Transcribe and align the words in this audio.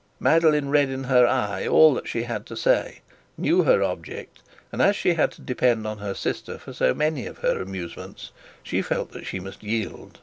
Madeline 0.19 0.69
read 0.69 0.89
in 0.89 1.03
her 1.03 1.27
eye 1.27 1.67
all 1.67 1.93
that 1.93 2.07
she 2.07 2.23
had 2.23 2.43
to 2.47 2.57
say, 2.57 3.01
knew 3.37 3.61
her 3.61 3.83
object, 3.83 4.39
and 4.71 4.81
as 4.81 4.95
she 4.95 5.13
had 5.13 5.29
to 5.33 5.41
depend 5.43 5.85
on 5.85 5.99
her 5.99 6.15
sister 6.15 6.57
for 6.57 6.73
so 6.73 6.91
many 6.91 7.27
of 7.27 7.37
her 7.37 7.61
amusements, 7.61 8.31
she 8.63 8.81
felt 8.81 9.11
that 9.11 9.27
she 9.27 9.39
must 9.39 9.61
yield. 9.61 10.17